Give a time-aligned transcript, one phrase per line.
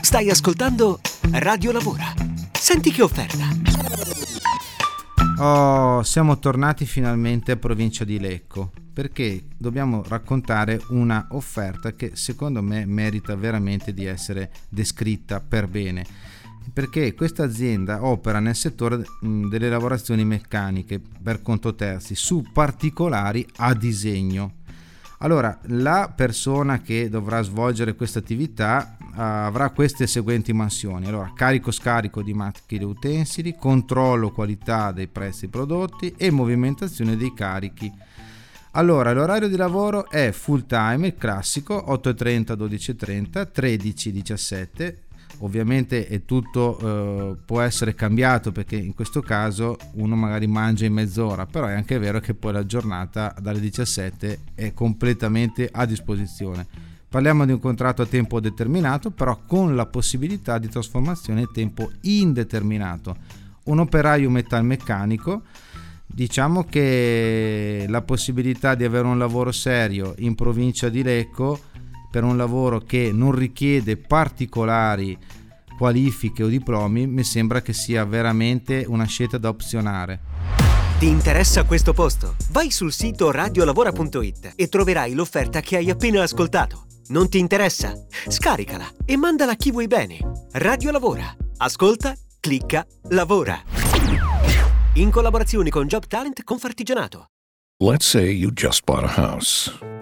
[0.00, 1.00] Stai ascoltando
[1.32, 2.14] Radio Lavora.
[2.50, 3.46] Senti che offerta.
[5.38, 12.62] Oh, siamo tornati finalmente a provincia di Lecco perché dobbiamo raccontare una offerta che secondo
[12.62, 16.06] me merita veramente di essere descritta per bene
[16.72, 23.74] perché questa azienda opera nel settore delle lavorazioni meccaniche per conto terzi su particolari a
[23.74, 24.57] disegno
[25.18, 31.06] allora, la persona che dovrà svolgere questa attività uh, avrà queste seguenti mansioni.
[31.06, 37.34] Allora, carico scarico di macchine e utensili, controllo qualità dei prezzi prodotti e movimentazione dei
[37.34, 37.92] carichi.
[38.72, 45.07] Allora, l'orario di lavoro è full time, il classico, 8.30, 12.30, 13.17
[45.38, 51.46] ovviamente tutto eh, può essere cambiato perché in questo caso uno magari mangia in mezz'ora
[51.46, 56.66] però è anche vero che poi la giornata dalle 17 è completamente a disposizione.
[57.08, 61.90] Parliamo di un contratto a tempo determinato però con la possibilità di trasformazione a tempo
[62.02, 63.16] indeterminato.
[63.64, 65.42] Un operaio metalmeccanico
[66.10, 71.60] diciamo che la possibilità di avere un lavoro serio in provincia di Lecco
[72.10, 75.16] per un lavoro che non richiede particolari
[75.78, 80.20] qualifiche o diplomi mi sembra che sia veramente una scelta da opzionare.
[80.98, 82.34] Ti interessa questo posto?
[82.50, 86.86] Vai sul sito radiolavora.it e troverai l'offerta che hai appena ascoltato.
[87.08, 87.94] Non ti interessa?
[88.26, 90.18] Scaricala e mandala a chi vuoi bene.
[90.52, 91.34] Radio Lavora.
[91.58, 93.62] Ascolta, clicca, lavora.
[94.94, 97.26] In collaborazione con Job Talent Confartigianato.
[97.80, 99.97] Let's say you just bought a house.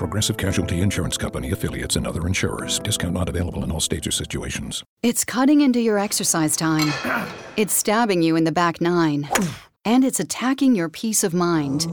[0.00, 2.78] Progressive Casualty Insurance Company affiliates and other insurers.
[2.78, 4.82] Discount not available in all states or situations.
[5.02, 6.90] It's cutting into your exercise time.
[7.58, 9.28] It's stabbing you in the back nine.
[9.84, 11.86] And it's attacking your peace of mind.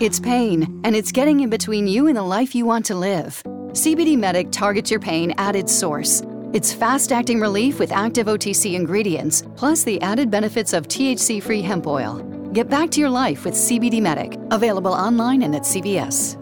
[0.00, 3.42] It's pain, and it's getting in between you and the life you want to live.
[3.72, 6.22] CBD Medic targets your pain at its source.
[6.54, 11.60] It's fast acting relief with active OTC ingredients, plus the added benefits of THC free
[11.60, 12.22] hemp oil.
[12.54, 16.41] Get back to your life with CBD Medic, available online and at CVS.